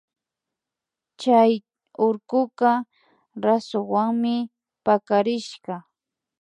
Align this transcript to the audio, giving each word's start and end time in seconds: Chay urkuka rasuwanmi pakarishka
Chay 1.19 1.51
urkuka 2.07 2.71
rasuwanmi 3.43 4.35
pakarishka 4.85 5.75